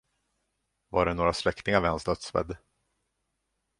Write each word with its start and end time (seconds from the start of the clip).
Var 0.89 1.05
det 1.05 1.13
några 1.13 1.33
släktingar 1.33 1.81
vid 1.81 1.89
hans 1.89 2.03
dödsbädd? 2.03 2.57